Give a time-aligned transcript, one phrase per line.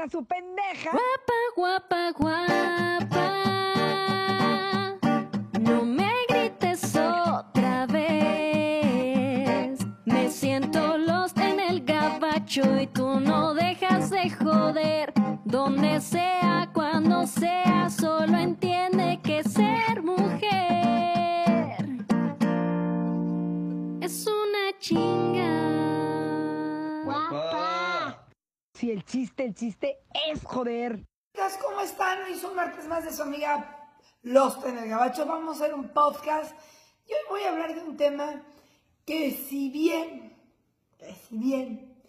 [0.00, 0.90] a su pendeja.
[0.92, 3.34] Guapa, guapa, guapa.
[5.60, 9.78] No me grites otra vez.
[10.04, 15.12] Me siento lost en el gabacho y tú no dejas de joder.
[15.44, 16.37] Donde sea,
[29.08, 29.98] chiste, el chiste
[30.30, 31.06] es joder.
[31.62, 32.22] ¿cómo están?
[32.24, 35.24] Hoy un martes más de su amiga Lost en el Gabacho.
[35.24, 36.54] Vamos a hacer un podcast
[37.06, 38.42] y hoy voy a hablar de un tema
[39.06, 40.36] que si bien,
[40.98, 42.02] que si bien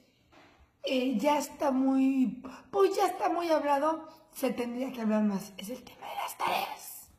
[0.83, 5.53] eh, ya está muy, pues ya está muy hablado, se tendría que hablar más.
[5.57, 7.09] Es el tema de las tareas,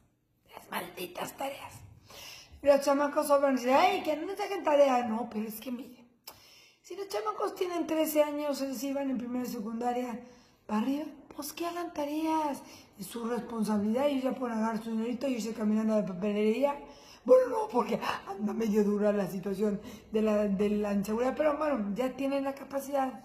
[0.55, 1.73] las malditas tareas.
[2.61, 5.05] Los chamacos sobran y dicen, ay, que no nos dejen tarea.
[5.05, 6.00] No, pero es que mire,
[6.91, 10.19] si los chamacos tienen 13 años, es decir, van en primera y secundaria
[10.67, 11.05] para arriba,
[11.37, 12.65] pues que hagan tareas.
[12.99, 14.09] Es su responsabilidad.
[14.09, 16.77] Ellos ya pueden agarrar su dinerito y irse caminando de papelería.
[17.25, 21.95] Bueno, no, porque anda medio dura la situación de la, de la inseguridad, pero bueno,
[21.95, 23.23] ya tienen la capacidad.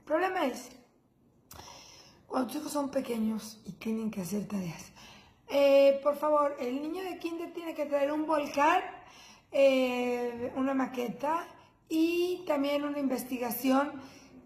[0.00, 0.68] El problema es
[2.26, 4.92] cuando tus hijos son pequeños y tienen que hacer tareas.
[5.48, 8.82] Eh, por favor, el niño de kinder tiene que traer un volcán,
[9.50, 11.48] eh, una maqueta
[11.88, 13.92] y también una investigación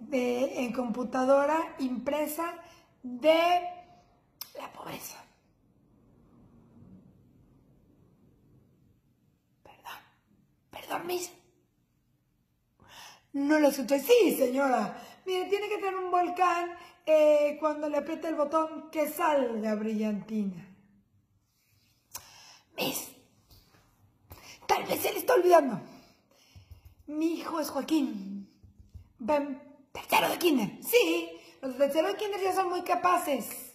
[0.01, 2.55] de, en computadora impresa
[3.03, 3.61] de
[4.59, 5.25] la pobreza.
[9.63, 10.01] Perdón,
[10.71, 11.33] perdón, mis.
[13.33, 14.01] No lo escuché.
[14.01, 15.01] Sí, señora.
[15.25, 16.71] Mire, tiene que tener un volcán
[17.07, 20.67] eh, cuando le aprieta el botón que salga brillantina.
[22.77, 23.09] Miss,
[24.67, 25.81] tal vez se le está olvidando.
[27.11, 28.49] Mi hijo es Joaquín.
[29.29, 30.79] Va en tercero de kinder.
[30.81, 31.29] Sí,
[31.61, 33.75] los de tercero de kinder ya son muy capaces.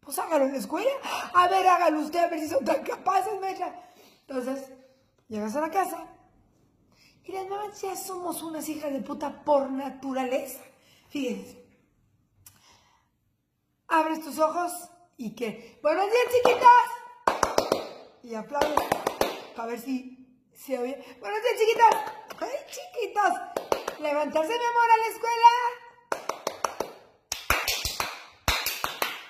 [0.00, 0.90] Pues hágalo en la escuela.
[1.32, 3.90] A ver, hágalo usted a ver si son tan capaces, maestra.
[4.28, 4.70] Entonces,
[5.28, 6.06] llegas a la casa
[7.24, 10.60] y las mamás ya somos unas hijas de puta por naturaleza.
[11.08, 11.64] Fíjense.
[13.88, 14.72] Abres tus ojos
[15.16, 16.70] y que, buenos días chiquitos.
[18.24, 18.76] Y aplaudes
[19.56, 21.02] para ver si se oye.
[21.18, 22.15] Buenos días chiquitos.
[22.40, 23.32] ¡Ay, chiquitos!
[24.00, 25.50] Levantarse, mi amor, a la escuela.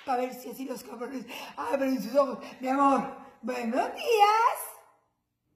[0.05, 1.25] Para ver si así los cabrones
[1.55, 2.39] abren sus ojos.
[2.59, 4.57] Mi amor, buenos días.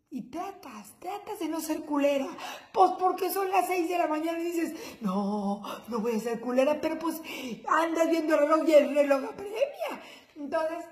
[0.09, 2.27] Y tratas, tratas de no ser culera.
[2.73, 6.39] Pues porque son las 6 de la mañana y dices, no, no voy a ser
[6.39, 7.21] culera, pero pues
[7.67, 10.03] andas viendo el reloj y el reloj apremia.
[10.35, 10.85] Entonces,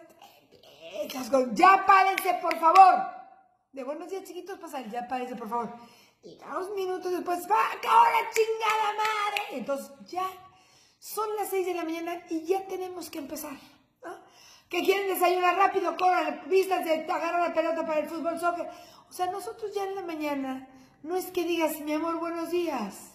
[1.29, 3.19] con, ya párense, por favor.
[3.71, 5.73] De buenos días, chiquitos, pasa el ya párense, por favor.
[6.21, 7.71] Y dos minutos después, ¡va!
[7.71, 9.57] ¡Acabó la chingada madre!
[9.57, 10.29] Entonces, ya
[10.99, 13.53] son las 6 de la mañana y ya tenemos que empezar.
[14.03, 14.17] ¿no?
[14.67, 18.67] Que quieren desayunar rápido, corran, vístanse, agarran la pelota para el fútbol, soccer.
[19.09, 20.67] O sea, nosotros ya en la mañana,
[21.03, 23.13] no es que digas, mi amor, buenos días.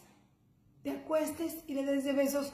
[0.83, 2.53] Te acuestes y le des de besos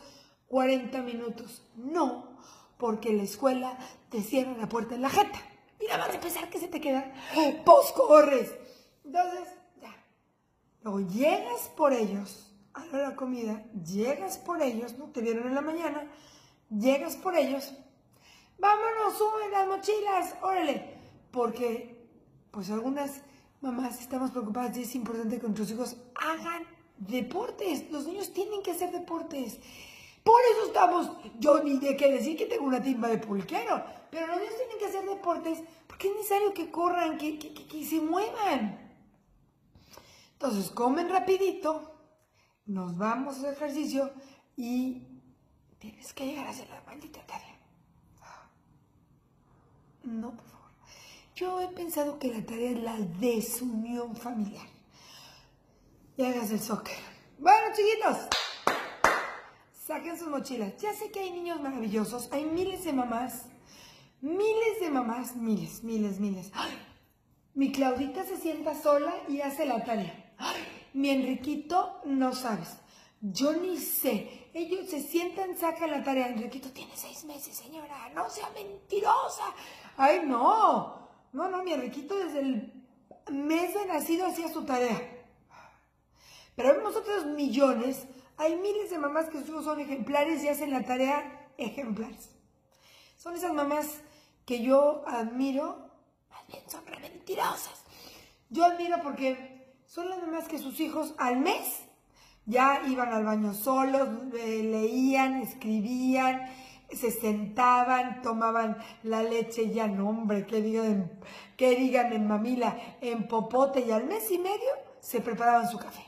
[0.48, 1.62] 40 minutos.
[1.76, 2.36] No,
[2.76, 3.78] porque la escuela
[4.10, 5.40] te cierra la puerta en la jeta.
[5.80, 7.14] Y nada más de pensar que se te queda,
[7.64, 8.52] pues corres.
[9.04, 9.59] Entonces.
[10.82, 15.60] Luego llegas por ellos a la comida, llegas por ellos, no te dieron en la
[15.60, 16.10] mañana,
[16.70, 17.74] llegas por ellos,
[18.58, 20.96] vámonos, suben las mochilas, órale,
[21.30, 22.08] porque
[22.50, 23.22] pues algunas
[23.60, 26.64] mamás estamos preocupadas y es importante que nuestros hijos hagan
[26.96, 29.58] deportes, los niños tienen que hacer deportes.
[30.24, 34.26] Por eso estamos, yo ni de qué decir que tengo una timba de pulquero, pero
[34.28, 38.00] los niños tienen que hacer deportes porque es necesario que corran, que, que, que se
[38.00, 38.89] muevan.
[40.42, 41.94] Entonces comen rapidito,
[42.64, 44.10] nos vamos a hacer ejercicio
[44.56, 45.06] y
[45.78, 47.60] tienes que llegar a hacer la maldita tarea.
[50.02, 50.70] No, por favor.
[51.34, 54.66] Yo he pensado que la tarea es la desunión familiar.
[56.16, 56.96] Y hagas el soccer.
[57.38, 58.26] Bueno, chiquitos,
[59.74, 60.74] saquen sus mochilas.
[60.78, 63.44] Ya sé que hay niños maravillosos, hay miles de mamás,
[64.22, 66.50] miles de mamás, miles, miles, miles.
[67.52, 70.28] Mi Claudita se sienta sola y hace la tarea.
[70.92, 72.78] Mi Enriquito, no sabes.
[73.20, 74.48] Yo ni sé.
[74.54, 76.28] Ellos se sientan, sacan la tarea.
[76.28, 78.10] Enriquito tiene seis meses, señora.
[78.14, 79.44] No sea mentirosa.
[79.96, 81.08] Ay, no.
[81.32, 82.72] No, no, mi Enriquito desde el
[83.30, 85.00] mes de nacido hacía su tarea.
[86.56, 88.06] Pero vemos otros millones.
[88.36, 92.30] Hay miles de mamás que son ejemplares y hacen la tarea ejemplares.
[93.16, 94.00] Son esas mamás
[94.46, 95.90] que yo admiro,
[96.30, 97.84] más bien son re mentirosas.
[98.48, 99.59] Yo admiro porque
[99.90, 101.80] son las mamás que sus hijos al mes
[102.46, 106.48] Ya iban al baño solos, leían, escribían,
[106.90, 111.10] se sentaban, tomaban la leche ya, no hombre, que digan,
[111.56, 114.70] que digan en mamila, en popote y al mes y medio
[115.00, 116.04] se preparaban su café.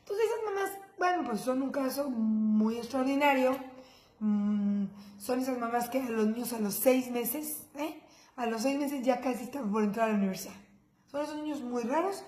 [0.00, 3.56] Entonces esas mamás, bueno, pues son un caso muy extraordinario.
[4.20, 4.86] Mm,
[5.18, 8.00] son esas mamás que a los niños a los seis meses, ¿eh?
[8.36, 10.54] a los seis meses ya casi están por entrar a la universidad.
[11.10, 12.24] Son esos niños muy raros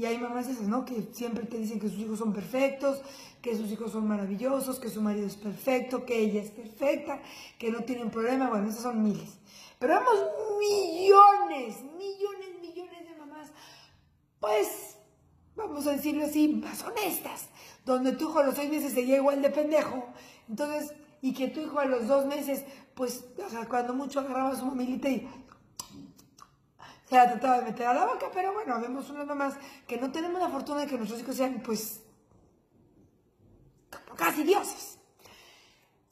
[0.00, 0.86] y hay mamás esas, ¿no?
[0.86, 3.02] Que siempre te dicen que sus hijos son perfectos,
[3.42, 7.20] que sus hijos son maravillosos, que su marido es perfecto, que ella es perfecta,
[7.58, 8.48] que no tienen problema.
[8.48, 9.38] Bueno, esas son miles.
[9.78, 10.14] Pero vemos
[10.58, 13.52] millones, millones, millones de mamás,
[14.40, 14.96] pues,
[15.54, 17.50] vamos a decirlo así, más honestas,
[17.84, 20.06] donde tu hijo a los seis meses se llega igual de pendejo.
[20.48, 22.64] Entonces, y que tu hijo a los dos meses,
[22.94, 23.26] pues,
[23.68, 25.28] cuando mucho agarraba su mamilita y
[27.10, 29.54] se la trataba de meter a la boca, pero bueno, vemos unas mamás
[29.88, 32.00] que no tenemos la fortuna de que nuestros hijos sean, pues,
[34.16, 34.98] casi dioses.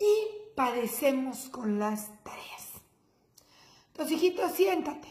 [0.00, 2.68] Y padecemos con las tareas.
[3.96, 5.08] Los hijitos, siéntate.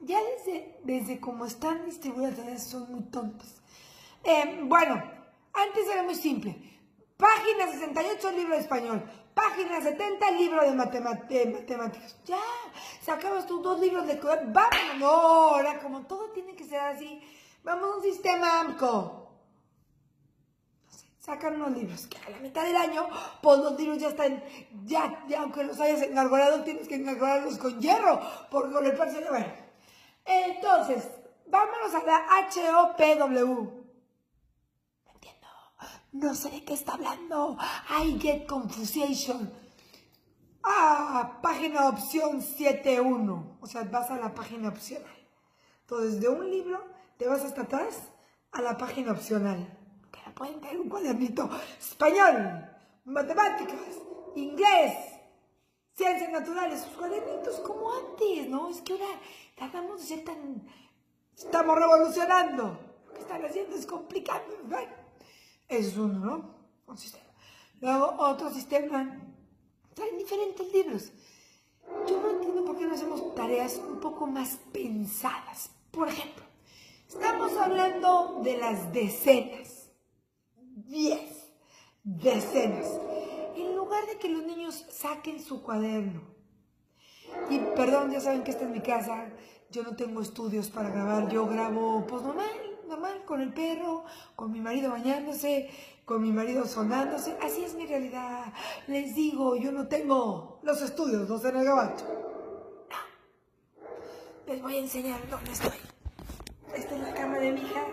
[0.00, 3.60] Ya desde, desde cómo están distribuidas las tareas son muy tontas.
[4.22, 4.94] Eh, bueno,
[5.52, 6.56] antes era muy simple.
[7.18, 9.04] Página 68, libro de español.
[9.34, 12.16] Página 70, libro de, matemáticas.
[12.24, 12.38] Ya,
[13.02, 14.14] sacabas tus dos libros de...
[14.14, 17.20] Vamos, no, ahora como todo tiene que ser así,
[17.64, 19.32] vamos a un sistema AMCO.
[21.18, 23.08] sacan unos libros que a la mitad del año,
[23.42, 24.42] pues los libros ya están,
[24.84, 28.20] ya, ya aunque los hayas engargolado, tienes que engargolarlos con hierro,
[28.50, 29.52] porque con el parche, bueno.
[30.24, 31.08] Entonces,
[31.46, 32.24] vámonos a la
[32.78, 33.83] HOPW
[36.14, 37.58] no sé de qué está hablando.
[37.90, 39.52] I get confusion.
[40.62, 43.58] Ah, página opción 7.1.
[43.60, 45.12] O sea, vas a la página opcional.
[45.80, 46.82] Entonces, de un libro
[47.18, 48.00] te vas hasta atrás
[48.52, 49.76] a la página opcional.
[50.12, 51.50] Que la pueden caer un cuadernito.
[51.78, 52.64] Español,
[53.04, 53.80] matemáticas,
[54.36, 54.94] inglés,
[55.94, 58.70] ciencias naturales, sus cuadernitos como antes, ¿no?
[58.70, 59.20] Es que ahora
[59.56, 60.64] tratamos de tan...
[61.36, 62.78] Estamos revolucionando.
[63.08, 64.44] Lo que están haciendo es complicado.
[65.68, 66.54] Es uno, ¿no?
[66.86, 67.24] Un sistema.
[67.80, 69.20] Luego otro sistema.
[69.94, 71.12] Traen diferentes libros.
[72.08, 75.70] Yo no entiendo por qué no hacemos tareas un poco más pensadas.
[75.90, 76.44] Por ejemplo,
[77.08, 79.90] estamos hablando de las decenas.
[80.56, 81.52] Diez
[82.02, 82.88] decenas.
[83.56, 86.22] En lugar de que los niños saquen su cuaderno.
[87.50, 89.30] Y perdón, ya saben que esta es mi casa.
[89.70, 91.28] Yo no tengo estudios para grabar.
[91.28, 94.04] Yo grabo, pues normal normal, con el perro,
[94.36, 95.70] con mi marido bañándose,
[96.04, 97.36] con mi marido sonándose.
[97.42, 98.52] Así es mi realidad.
[98.86, 102.04] Les digo, yo no tengo los estudios, no sé en el gabacho.
[102.90, 104.52] No.
[104.52, 105.78] Les voy a enseñar dónde estoy.
[106.74, 107.86] Esta es la cama de mi hija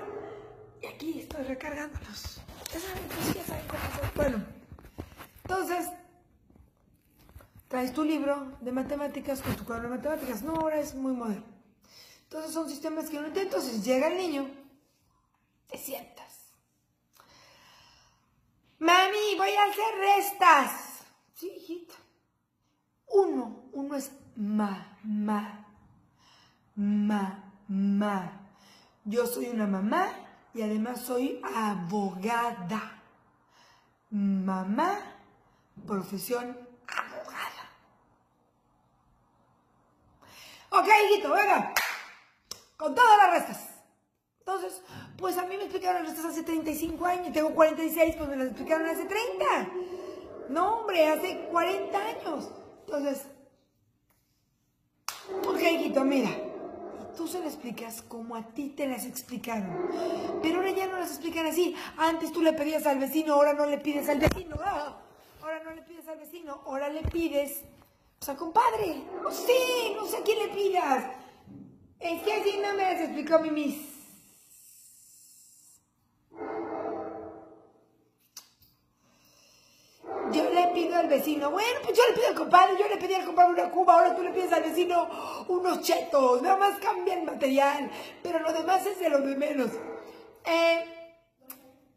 [0.81, 2.41] y aquí estoy recargándolos.
[2.73, 4.11] Ya saben, pues ya saben cómo hacer.
[4.15, 4.43] Bueno,
[5.43, 5.87] entonces,
[7.67, 10.41] traes tu libro de matemáticas con tu cuaderno de matemáticas.
[10.41, 11.43] No, ahora es muy moderno.
[12.23, 13.57] Entonces son sistemas que no entiendo.
[13.57, 14.49] Entonces llega el niño
[15.71, 16.51] te sientas.
[18.79, 21.03] Mami, voy a hacer restas.
[21.33, 21.93] Sí, hijita.
[23.07, 25.65] Uno, uno es ma, ma,
[26.75, 28.31] ma, ma.
[29.05, 30.09] Yo soy una mamá
[30.53, 33.01] y además soy abogada.
[34.09, 34.99] Mamá,
[35.87, 36.57] profesión
[36.87, 37.69] abogada.
[40.69, 41.73] Ok, hijito, venga.
[42.77, 43.70] Con todas las restas.
[44.41, 44.81] Entonces,
[45.17, 48.87] pues a mí me explicaron esto hace 35 años, tengo 46, pues me las explicaron
[48.87, 49.45] hace 30.
[50.49, 52.51] No, hombre, hace 40 años.
[52.85, 53.25] Entonces,
[55.69, 56.29] hijito, mira,
[57.15, 59.89] tú se las explicas como a ti te las explicaron.
[60.41, 61.75] Pero ahora ya no las explican así.
[61.97, 64.55] Antes tú le pedías al vecino, ahora no le pides al vecino.
[64.63, 64.97] Ah,
[65.41, 67.63] ahora no le pides al vecino, ahora le pides
[68.19, 69.03] pues, al compadre.
[69.31, 71.05] sí, no sé a quién le pidas.
[71.99, 73.90] Es que así no me las explicó mi mis.
[80.89, 83.71] Al vecino, bueno, pues yo le pido al compadre, yo le pedí al compadre una
[83.71, 87.89] cuba, ahora tú le pides al vecino unos chetos, nada más cambia el material,
[88.23, 89.71] pero lo demás es de lo de menos.
[90.45, 90.83] Eh,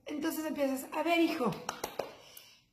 [0.06, 1.50] entonces empiezas, a ver hijo,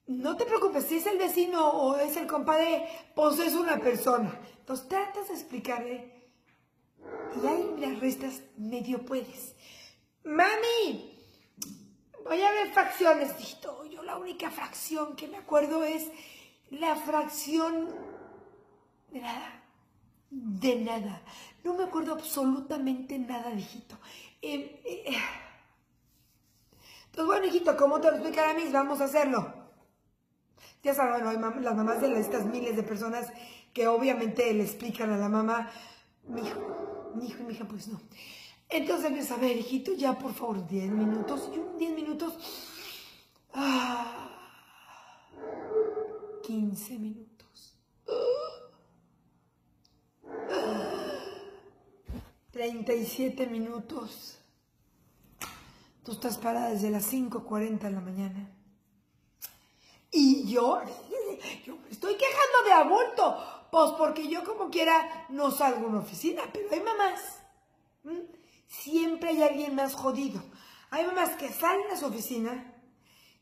[0.08, 4.40] no te preocupes, si es el vecino o es el compadre, pues es una persona.
[4.60, 6.12] Entonces tratas de explicarle
[7.42, 9.56] y ahí las restas medio puedes.
[10.24, 11.11] Mami,
[12.26, 16.12] voy a ver fracciones, listo la única fracción que me acuerdo es
[16.70, 17.88] la fracción
[19.10, 19.64] de nada.
[20.30, 21.22] De nada.
[21.64, 23.98] No me acuerdo absolutamente nada, hijito.
[24.42, 25.18] Em, eh,
[27.06, 28.64] Entonces, bueno, hijito, ¿cómo te lo explicar a mí?
[28.72, 29.54] Vamos a hacerlo.
[30.84, 33.32] Ya saben, las mamás de estas miles de personas
[33.74, 35.70] que obviamente le explican a la mamá,
[36.28, 38.02] mi hijo, mi hijo y mi hija, pues no.
[38.72, 42.34] Entonces empieza a ver, hijito, ya por favor, 10 minutos, 10 minutos.
[43.54, 44.30] Ah,
[46.44, 47.78] 15 minutos.
[50.50, 51.20] Ah,
[52.52, 54.38] 37 minutos.
[56.06, 58.56] Tú estás parada desde las 5.40 de la mañana.
[60.12, 60.82] Y yo,
[61.66, 63.38] yo me estoy quejando de aborto.
[63.70, 67.42] Pues porque yo como quiera no salgo a una oficina, pero hay mamás.
[68.72, 70.42] Siempre hay alguien más jodido.
[70.90, 72.74] Hay mamás que salen a su oficina,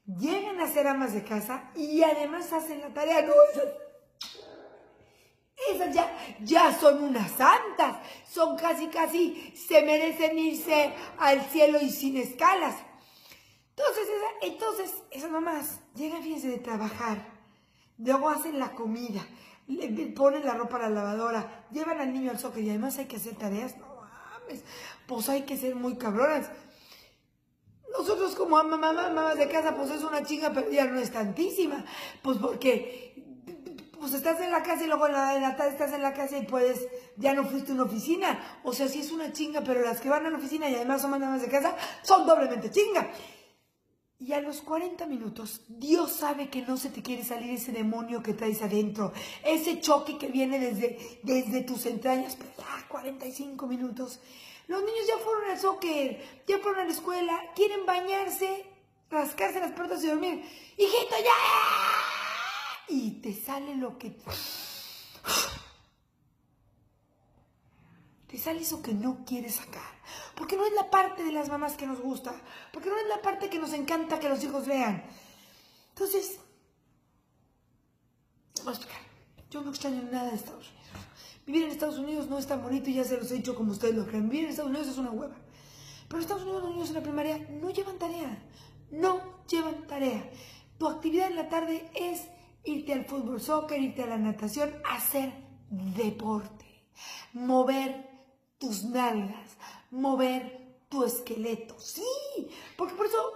[0.05, 3.21] llegan a ser amas de casa y además hacen la tarea.
[3.21, 3.33] No,
[5.71, 7.97] esas, ya, ya son unas santas.
[8.27, 12.75] Son casi, casi, se merecen irse al cielo y sin escalas.
[13.69, 14.07] Entonces,
[14.41, 17.23] entonces esas mamás llegan, fíjense, de trabajar,
[17.97, 19.25] luego hacen la comida,
[19.67, 23.05] le, ponen la ropa a la lavadora, llevan al niño al soccer y además hay
[23.05, 23.88] que hacer tareas, no
[25.07, 26.49] pues hay que ser muy cabronas.
[27.97, 31.83] Nosotros como mamás, mamás de casa, pues es una chinga, pero ya no es tantísima,
[32.21, 33.09] pues porque
[33.99, 36.13] pues estás en la casa y luego en la, en la, tarde estás en la
[36.13, 36.87] casa y puedes,
[37.17, 38.59] ya no fuiste a una oficina.
[38.63, 41.01] O sea, sí es una chinga, pero las que van a la oficina y además
[41.01, 43.09] son mamás de casa, son doblemente chinga.
[44.21, 48.21] Y a los 40 minutos, Dios sabe que no se te quiere salir ese demonio
[48.21, 49.13] que traes adentro,
[49.45, 54.19] ese choque que viene desde, desde tus entrañas, pero ya 45 minutos.
[54.67, 58.65] Los niños ya fueron al soccer, ya fueron a la escuela, quieren bañarse,
[59.09, 60.43] rascarse las puertas y dormir.
[60.77, 62.93] ¡Hijito, ya!
[62.93, 64.17] Y te sale lo que...
[68.29, 69.99] Te sale eso que no quieres sacar.
[70.35, 72.33] Porque no es la parte de las mamás que nos gusta.
[72.71, 75.03] Porque no es la parte que nos encanta que los hijos vean.
[75.89, 76.39] Entonces,
[78.63, 79.01] voy a explicar.
[79.49, 80.89] Yo no extraño nada de Estados Unidos.
[81.47, 83.71] Vivir en Estados Unidos no es tan bonito y ya se los he dicho como
[83.71, 84.29] ustedes lo creen.
[84.29, 85.35] Vivir en Estados Unidos es una hueva.
[86.07, 88.43] Pero Estados Unidos los niños en la primaria no llevan tarea.
[88.91, 90.29] No llevan tarea.
[90.77, 92.27] Tu actividad en la tarde es
[92.63, 95.33] irte al fútbol, soccer, irte a la natación, hacer
[95.69, 96.65] deporte,
[97.33, 98.08] mover
[98.59, 99.57] tus nalgas,
[99.89, 101.79] mover tu esqueleto.
[101.79, 102.03] Sí,
[102.77, 103.33] porque por eso,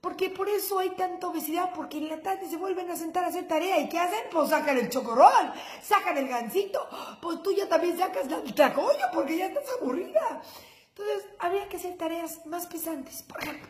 [0.00, 3.28] porque por eso hay tanta obesidad, porque en la tarde se vuelven a sentar a
[3.28, 4.24] hacer tarea y ¿qué hacen?
[4.30, 5.52] Pues sacan el chocorrol,
[5.82, 6.86] sacan el gancito,
[7.22, 10.42] pues tú ya también sacas la tracoyo porque ya estás aburrida.
[10.88, 13.22] Entonces, habría que hacer tareas más pesantes.
[13.22, 13.68] Por ejemplo,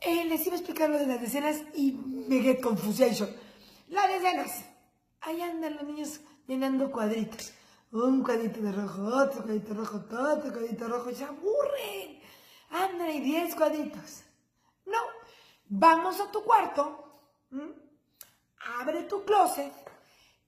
[0.00, 3.28] eh, les iba a explicar lo de las decenas y me get confusion.
[3.88, 4.64] Las decenas.
[5.20, 7.52] Ahí andan los niños llenando cuadritos
[7.94, 12.20] un cuadrito de rojo, otro cuadrito rojo, otro cuadrito rojo, y se aburren.
[12.70, 14.24] Andan ahí 10 cuadritos.
[14.84, 14.98] No,
[15.68, 17.22] vamos a tu cuarto,
[18.80, 19.72] abre tu closet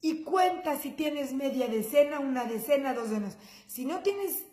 [0.00, 3.38] y cuenta si tienes media decena, una decena, dos decenas.
[3.68, 4.44] Si no tienes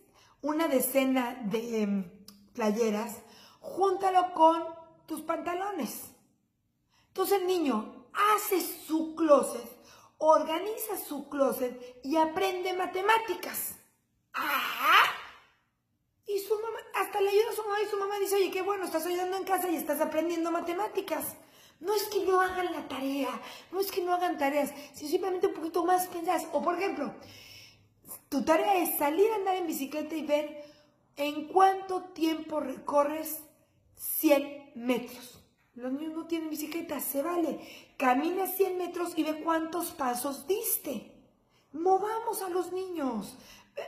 [0.41, 2.11] una decena de em,
[2.53, 3.17] playeras,
[3.59, 4.63] júntalo con
[5.07, 6.11] tus pantalones.
[7.07, 9.72] Entonces el niño hace su closet
[10.25, 13.75] organiza su closet y aprende matemáticas.
[14.33, 15.03] ¡Ah!
[16.25, 18.61] Y su mamá, hasta le ayuda a su mamá y su mamá dice, oye, qué
[18.61, 21.35] bueno, estás ayudando en casa y estás aprendiendo matemáticas.
[21.81, 23.41] No es que no hagan la tarea,
[23.73, 26.47] no es que no hagan tareas, sino simplemente un poquito más pensás.
[26.53, 27.13] O por ejemplo,
[28.29, 30.63] tu tarea es salir a andar en bicicleta y ver
[31.17, 33.41] en cuánto tiempo recorres
[33.97, 35.42] 100 metros.
[35.75, 37.59] Los niños no tienen bicicleta, se vale.
[37.97, 41.11] Camina 100 metros y ve cuántos pasos diste.
[41.71, 43.35] Movamos a los niños.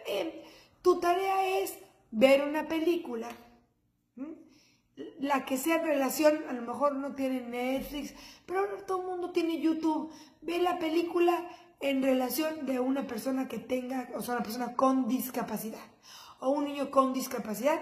[0.08, 0.44] Eh,
[0.82, 1.78] tu tarea es
[2.12, 3.30] ver una película.
[5.20, 8.14] La que sea en relación, a lo mejor no tiene Netflix,
[8.46, 10.12] pero todo el mundo tiene YouTube.
[10.42, 11.48] Ve la película
[11.82, 15.82] en relación de una persona que tenga, o sea, una persona con discapacidad
[16.40, 17.80] o un niño con discapacidad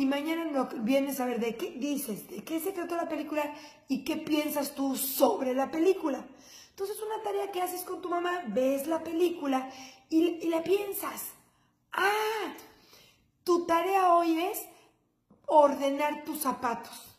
[0.00, 3.54] y mañana vienes a ver de qué dices, de qué se trató la película
[3.86, 6.26] y qué piensas tú sobre la película.
[6.70, 9.68] Entonces una tarea que haces con tu mamá, ves la película
[10.08, 11.32] y, y la piensas.
[11.92, 12.54] Ah,
[13.44, 14.62] tu tarea hoy es
[15.44, 17.18] ordenar tus zapatos.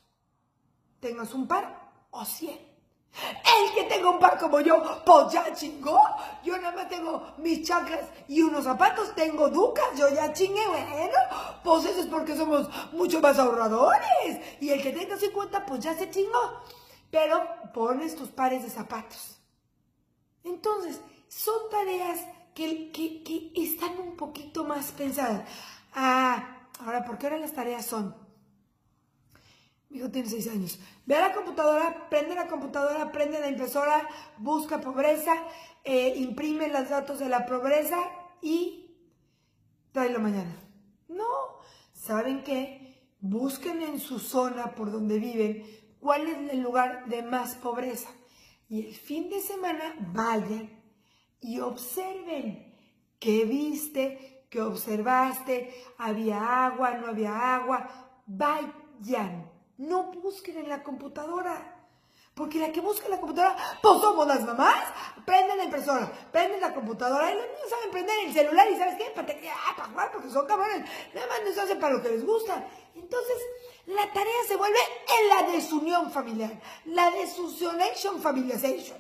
[1.00, 2.71] Tengas un par o cien.
[3.14, 6.00] El que tenga un par como yo, pues ya chingó.
[6.44, 11.18] Yo nada más tengo mis chanclas y unos zapatos, tengo ducas, yo ya chingué, bueno,
[11.64, 14.40] pues eso es porque somos mucho más ahorradores.
[14.60, 16.62] Y el que tenga 50, pues ya se chingó.
[17.12, 19.38] Pero pones tus pares de zapatos.
[20.44, 22.20] Entonces, son tareas
[22.56, 25.44] que, que, que están un poquito más pensadas.
[25.94, 28.16] Ah, ahora, ¿por qué ahora las tareas son?
[29.92, 30.80] Mi hijo tiene seis años.
[31.06, 34.08] Ve a la computadora, prende la computadora, prende la impresora,
[34.38, 35.34] busca pobreza,
[35.84, 37.98] eh, imprime los datos de la pobreza
[38.42, 38.96] y
[39.92, 40.56] tráelo mañana.
[41.10, 41.26] No,
[41.92, 43.06] ¿saben qué?
[43.20, 45.66] Busquen en su zona por donde viven
[46.00, 48.10] cuál es el lugar de más pobreza.
[48.70, 50.70] Y el fin de semana vayan
[51.42, 52.78] y observen
[53.20, 58.24] qué viste, qué observaste, había agua, no había agua.
[58.26, 59.51] Vayan,
[59.82, 61.78] no busquen en la computadora.
[62.34, 64.86] Porque la que busca en la computadora, pues somos las mamás.
[65.26, 67.30] Prenden la impresora, prenden la computadora.
[67.32, 69.12] Y los niños saben prender el celular y ¿sabes qué?
[69.14, 70.90] Para, ah, para jugar, porque son cabrones.
[71.14, 72.66] Nada más nos hacen para lo que les gusta.
[72.96, 73.38] Entonces,
[73.88, 74.80] la tarea se vuelve
[75.20, 76.52] en la desunión familiar.
[76.86, 78.98] La desusionation familiarization.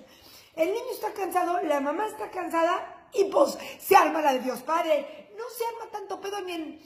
[0.55, 4.61] El niño está cansado, la mamá está cansada y pues se arma la de Dios
[4.61, 5.29] Padre.
[5.37, 6.81] No se arma tanto pedo ni en,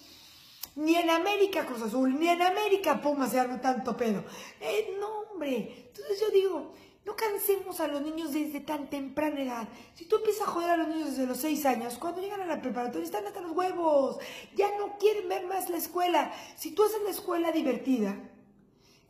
[0.75, 4.23] ni en América Cruz Azul, ni en América Puma se arma tanto pedo.
[4.59, 5.87] Eh, no, hombre.
[5.87, 6.73] Entonces yo digo,
[7.05, 9.67] no cansemos a los niños desde tan temprana edad.
[9.93, 12.45] Si tú empiezas a joder a los niños desde los seis años, cuando llegan a
[12.45, 14.17] la preparatoria están hasta los huevos.
[14.55, 16.33] Ya no quieren ver más la escuela.
[16.57, 18.17] Si tú haces la escuela divertida,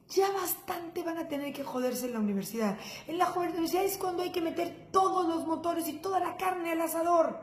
[0.09, 2.77] ya bastante van a tener que joderse en la universidad.
[3.07, 6.73] En la universidad es cuando hay que meter todos los motores y toda la carne
[6.73, 7.39] al asador.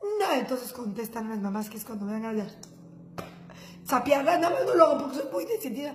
[0.00, 2.48] No, entonces contestan las mamás que es cuando me van a dar
[3.88, 4.38] sapearla.
[4.38, 5.94] Nada más no lo hago porque soy muy decidida.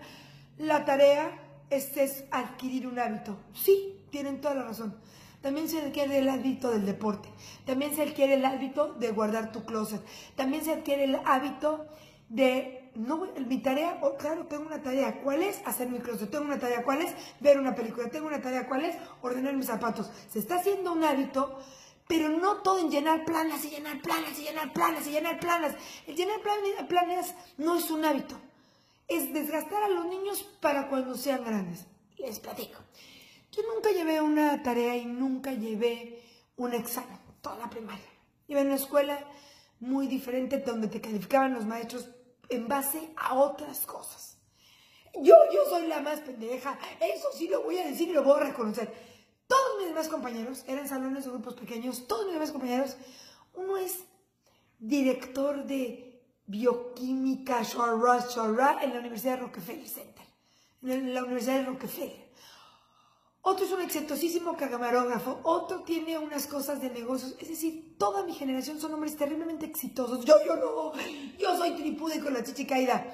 [0.58, 3.38] La tarea este es adquirir un hábito.
[3.54, 4.96] Sí, tienen toda la razón.
[5.42, 7.30] También se adquiere el hábito del deporte.
[7.66, 10.02] También se adquiere el hábito de guardar tu closet.
[10.36, 11.86] También se adquiere el hábito
[12.30, 15.22] de, no, mi tarea, oh, claro, tengo una tarea.
[15.22, 15.62] ¿Cuál es?
[15.66, 16.30] Hacer mi closet.
[16.32, 16.84] Tengo una tarea.
[16.84, 17.14] ¿Cuál es?
[17.42, 18.10] Ver una película.
[18.10, 18.68] Tengo una tarea.
[18.68, 18.96] ¿Cuál es?
[19.22, 20.10] Ordenar mis zapatos.
[20.32, 21.60] Se está haciendo un hábito,
[22.14, 25.76] pero no todo en llenar planas y llenar planas y llenar planas y llenar planas.
[26.06, 26.42] El llenar
[26.88, 28.40] planas no es un hábito
[29.08, 31.88] es desgastar a los niños para cuando sean grandes.
[32.20, 32.80] Les platico.
[33.52, 36.22] Yo nunca llevé una tarea y nunca llevé
[36.56, 38.06] un examen, toda la primaria.
[38.48, 39.20] Iba en una escuela
[39.80, 42.10] muy diferente donde te calificaban los maestros
[42.48, 44.38] en base a otras cosas.
[45.16, 48.40] Yo, yo soy la más pendeja, eso sí lo voy a decir y lo voy
[48.40, 49.13] a reconocer.
[49.48, 52.98] Todos mis demás compañeros eran salones de grupos pequeños, todos mis demás compañeros,
[53.54, 54.04] uno es
[54.80, 60.26] director de bioquímica, en la Universidad de Rockefeller Center,
[60.84, 62.24] en la Universidad de Rockefeller.
[63.46, 68.34] Otro es un exitosísimo cagamarógrafo, otro tiene unas cosas de negocios, es decir, toda mi
[68.34, 70.24] generación son hombres terriblemente exitosos.
[70.24, 70.94] Yo, yo no,
[71.38, 73.06] yo soy tripude con la chichi caída.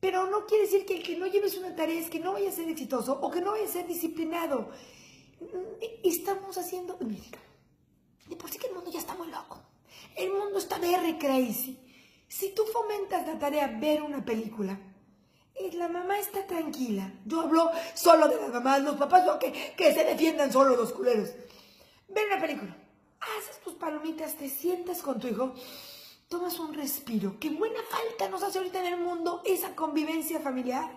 [0.00, 2.50] Pero no quiere decir que el que no lleves una tarea es que no vaya
[2.50, 4.68] a ser exitoso o que no vaya a ser disciplinado.
[6.02, 9.60] Estamos haciendo, de por sí que el mundo ya está muy loco.
[10.16, 11.78] El mundo está very crazy.
[12.28, 14.78] Si tú fomentas la tarea ver una película,
[15.58, 17.12] y la mamá está tranquila.
[17.24, 20.92] Yo hablo solo de las mamás, los papás no que, que se defiendan solo los
[20.92, 21.30] culeros.
[22.08, 22.76] Ver una película,
[23.20, 25.54] haces tus palomitas, te sientas con tu hijo,
[26.28, 27.38] tomas un respiro.
[27.38, 30.90] Qué buena falta nos hace ahorita en el mundo esa convivencia familiar.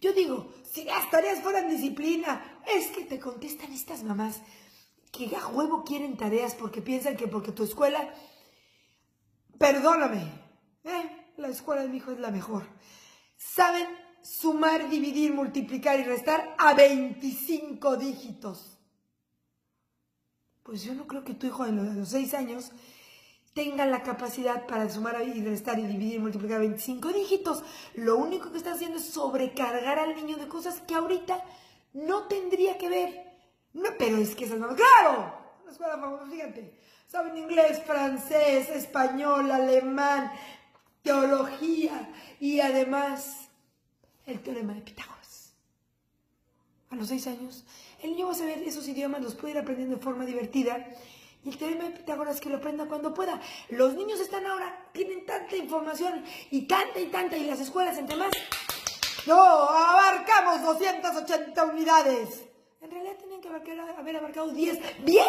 [0.00, 4.40] Yo digo, si las tareas fueran disciplina, es que te contestan estas mamás
[5.10, 8.12] que a huevo quieren tareas porque piensan que porque tu escuela,
[9.58, 10.22] perdóname,
[10.84, 12.64] eh, la escuela de mi hijo es la mejor.
[13.36, 13.86] Saben
[14.22, 18.78] sumar, dividir, multiplicar y restar a 25 dígitos.
[20.62, 22.72] Pues yo no creo que tu hijo a los 6 años
[23.58, 27.64] tenga la capacidad para sumar y restar y dividir y multiplicar a 25 dígitos.
[27.94, 31.42] Lo único que está haciendo es sobrecargar al niño de cosas que ahorita
[31.92, 33.32] no tendría que ver.
[33.72, 34.68] No, pero es que esas no...
[34.68, 35.34] ¡Claro!
[35.64, 36.78] La escuela famosa, fíjate.
[37.08, 40.30] Saben inglés, francés, español, alemán,
[41.02, 43.48] teología y además
[44.26, 45.52] el teorema de Pitágoras.
[46.90, 47.64] A los seis años,
[48.04, 50.86] el niño va a saber esos idiomas, los puede ir aprendiendo de forma divertida.
[51.44, 53.40] Y el teorema de Pitágoras que lo aprenda cuando pueda.
[53.68, 58.16] Los niños están ahora, tienen tanta información y tanta y tanta, y las escuelas entre
[58.16, 58.30] más.
[59.26, 62.44] No, abarcamos 280 unidades.
[62.80, 65.04] En realidad tenían que haber abarcado 10.
[65.04, 65.26] ¡Bien!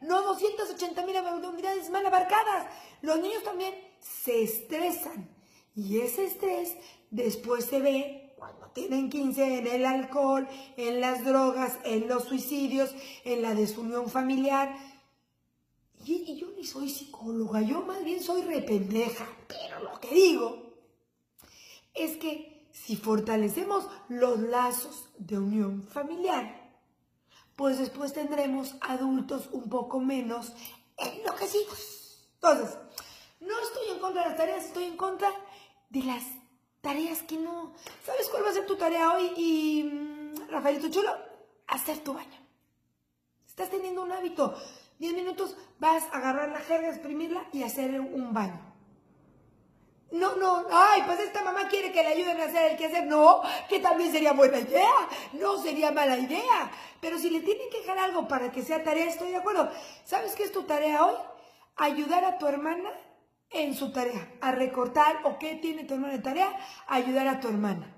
[0.00, 2.66] No 280 mil unidades mal abarcadas.
[3.02, 5.28] Los niños también se estresan.
[5.74, 6.76] Y ese estrés
[7.10, 12.94] después se ve cuando tienen 15 en el alcohol, en las drogas, en los suicidios,
[13.24, 14.76] en la desunión familiar.
[16.10, 19.26] Y, yo ni soy psicóloga, yo más bien soy rependeja.
[19.46, 20.72] Pero lo que digo
[21.92, 26.72] es que si fortalecemos los lazos de unión familiar,
[27.56, 30.52] pues después tendremos adultos un poco menos
[30.96, 32.26] enloquecidos.
[32.36, 32.78] Entonces,
[33.40, 35.30] no estoy en contra de las tareas, estoy en contra
[35.90, 36.24] de las
[36.80, 37.74] tareas que no.
[38.06, 39.32] ¿Sabes cuál va a ser tu tarea hoy?
[39.36, 41.14] Y, mm, Rafaelito Chulo,
[41.66, 42.38] hacer tu baño.
[43.46, 44.54] Estás teniendo un hábito.
[44.98, 48.68] 10 minutos vas a agarrar la jerga, exprimirla y hacer un baño.
[50.10, 53.06] No, no, ay, pues esta mamá quiere que le ayuden a hacer el quehacer.
[53.06, 54.90] No, que también sería buena idea.
[55.34, 56.70] No sería mala idea.
[57.00, 59.70] Pero si le tienen que dejar algo para que sea tarea, estoy de acuerdo.
[60.04, 61.14] ¿Sabes qué es tu tarea hoy?
[61.76, 62.90] Ayudar a tu hermana
[63.50, 64.32] en su tarea.
[64.40, 67.94] A recortar o qué tiene tu hermana de tarea, ayudar a tu hermana.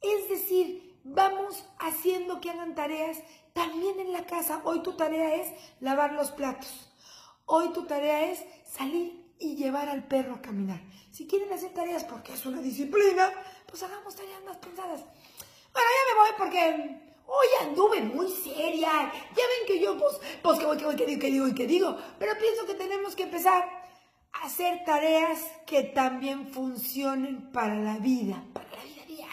[0.00, 3.18] Es decir, vamos haciendo que hagan tareas
[3.54, 4.60] también en la casa.
[4.64, 5.48] Hoy tu tarea es
[5.80, 6.90] lavar los platos.
[7.46, 10.80] Hoy tu tarea es salir y llevar al perro a caminar.
[11.10, 13.32] Si quieren hacer tareas porque es una disciplina,
[13.66, 15.00] pues hagamos tareas más pensadas.
[15.72, 18.90] Bueno, ya me voy porque hoy anduve muy seria.
[18.90, 21.54] Ya ven que yo, pues, pues que voy, que voy, que digo, que digo y
[21.54, 21.96] que digo.
[22.18, 23.68] Pero pienso que tenemos que empezar
[24.32, 29.28] a hacer tareas que también funcionen para la vida, para la vida diaria.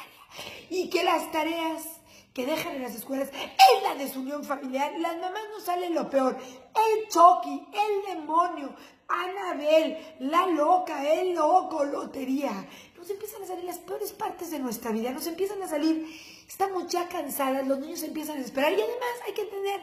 [0.70, 2.01] Y que las tareas
[2.34, 4.94] que dejan en las escuelas es la desunión familiar.
[5.00, 6.38] Las mamás no salen lo peor.
[6.38, 8.74] El Chucky, el demonio,
[9.08, 12.68] Anabel, la loca, el loco, lotería.
[12.98, 16.08] Nos empiezan a salir las peores partes de nuestra vida, nos empiezan a salir,
[16.48, 19.82] estamos ya cansadas, los niños empiezan a esperar y además hay que entender,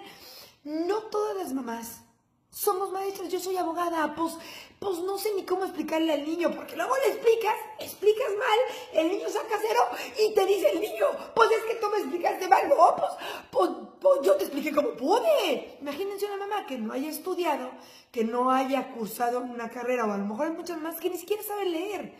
[0.64, 2.02] no todas las mamás
[2.50, 4.34] somos maestras, yo soy abogada, pues,
[4.78, 8.58] pues no sé ni cómo explicarle al niño, porque luego le explicas, explicas mal,
[8.94, 9.80] el niño saca cero
[10.18, 13.12] y te dice el niño, pues es que tú me explicaste mal, no, pues,
[13.50, 15.76] pues, pues yo te expliqué como pude.
[15.80, 17.70] Imagínense una mamá que no haya estudiado,
[18.10, 21.18] que no haya cursado una carrera, o a lo mejor hay muchas más que ni
[21.18, 22.14] siquiera saben leer.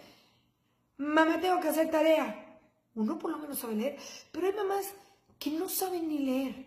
[0.99, 2.61] Mamá, tengo que hacer tarea.
[2.95, 3.97] Uno por lo menos sabe leer,
[4.33, 4.93] pero hay mamás
[5.39, 6.67] que no saben ni leer.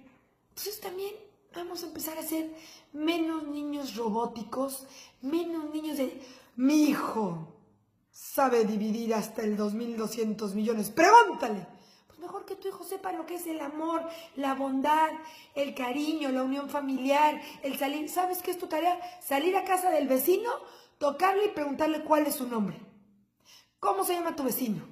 [0.50, 1.14] Entonces también
[1.56, 2.50] vamos a empezar a ser
[2.94, 4.88] menos niños robóticos,
[5.22, 6.22] menos niños de...
[6.56, 7.56] Mi hijo
[8.12, 10.90] sabe dividir hasta el 2.200 millones.
[10.90, 11.66] Pregúntale.
[12.08, 14.04] Pues mejor que tu hijo sepa lo que es el amor,
[14.36, 15.12] la bondad,
[15.56, 18.10] el cariño, la unión familiar, el salir.
[18.10, 19.00] ¿Sabes qué es tu tarea?
[19.22, 20.50] Salir a casa del vecino,
[20.98, 22.80] tocarle y preguntarle cuál es su nombre.
[23.80, 24.86] ¿Cómo se llama tu vecino?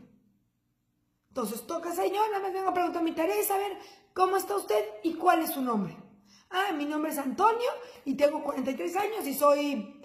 [1.28, 3.78] Entonces toca, señor, nada más vengo a preguntar mi tarea y saber
[4.13, 6.09] cómo está usted y cuál es su nombre.
[6.50, 7.70] Ah, mi nombre es Antonio
[8.06, 10.02] y tengo 43 años y soy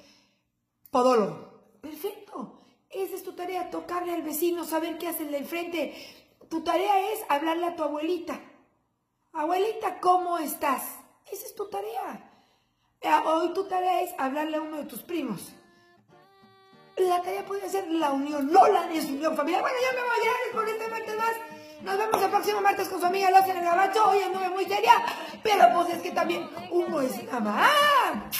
[0.91, 1.79] podólogo.
[1.81, 2.61] Perfecto.
[2.91, 5.95] Esa es tu tarea, tocarle al vecino, saber qué hace el de enfrente.
[6.49, 8.41] Tu tarea es hablarle a tu abuelita.
[9.33, 10.83] Abuelita, ¿cómo estás?
[11.31, 12.31] Esa es tu tarea.
[13.01, 15.53] Eh, hoy tu tarea es hablarle a uno de tus primos.
[16.97, 19.63] La tarea puede ser la unión, no la desunión familiar.
[19.63, 21.54] Bueno, ya me voy este martes más.
[21.85, 24.09] Nos vemos el próximo martes con su amiga Los en el Gabacho.
[24.09, 24.95] Hoy anduve muy seria,
[25.43, 27.69] pero pues es que también uno es mamá.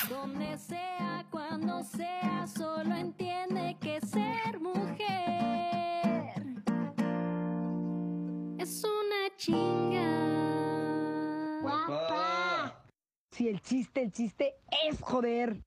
[0.09, 6.33] Donde sea, cuando sea, solo entiende que ser mujer
[8.59, 10.25] es una chinga.
[13.31, 14.55] Si el chiste, el chiste
[14.89, 15.61] es joder.